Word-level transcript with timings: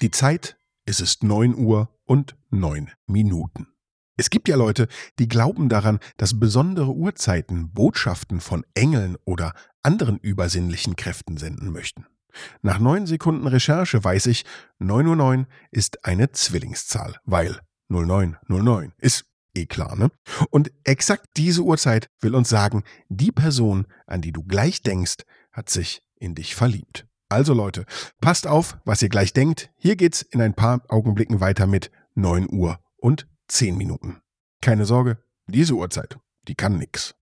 Die 0.00 0.12
Zeit, 0.12 0.56
es 0.84 1.00
ist 1.00 1.24
9 1.24 1.56
Uhr 1.56 1.88
und 2.04 2.36
9 2.50 2.92
Minuten. 3.08 3.66
Es 4.16 4.30
gibt 4.30 4.46
ja 4.46 4.54
Leute, 4.54 4.86
die 5.18 5.26
glauben 5.26 5.68
daran, 5.68 5.98
dass 6.16 6.38
besondere 6.38 6.92
Uhrzeiten 6.94 7.72
Botschaften 7.72 8.40
von 8.40 8.64
Engeln 8.74 9.16
oder 9.24 9.54
anderen 9.82 10.18
übersinnlichen 10.18 10.94
Kräften 10.94 11.36
senden 11.36 11.72
möchten. 11.72 12.06
Nach 12.62 12.78
neun 12.78 13.06
Sekunden 13.08 13.48
Recherche 13.48 14.04
weiß 14.04 14.26
ich, 14.26 14.44
909 14.78 15.48
ist 15.72 16.04
eine 16.04 16.30
Zwillingszahl, 16.30 17.16
weil 17.24 17.58
0909 17.88 18.92
ist 18.98 19.24
eh 19.56 19.66
klar, 19.66 19.96
ne? 19.96 20.12
Und 20.50 20.70
exakt 20.84 21.26
diese 21.36 21.62
Uhrzeit 21.62 22.08
will 22.20 22.36
uns 22.36 22.48
sagen, 22.48 22.84
die 23.08 23.32
Person, 23.32 23.88
an 24.06 24.20
die 24.20 24.30
du 24.30 24.44
gleich 24.44 24.80
denkst, 24.80 25.24
hat 25.50 25.70
sich 25.70 26.02
in 26.20 26.36
dich 26.36 26.54
verliebt. 26.54 27.07
Also 27.30 27.52
Leute, 27.52 27.84
passt 28.20 28.46
auf, 28.46 28.78
was 28.84 29.02
ihr 29.02 29.10
gleich 29.10 29.34
denkt. 29.34 29.70
Hier 29.76 29.96
geht's 29.96 30.22
in 30.22 30.40
ein 30.40 30.54
paar 30.54 30.80
Augenblicken 30.88 31.40
weiter 31.40 31.66
mit 31.66 31.90
9 32.14 32.48
Uhr 32.50 32.78
und 32.96 33.28
10 33.48 33.76
Minuten. 33.76 34.22
Keine 34.62 34.86
Sorge, 34.86 35.18
diese 35.46 35.74
Uhrzeit, 35.74 36.18
die 36.48 36.54
kann 36.54 36.78
nix. 36.78 37.17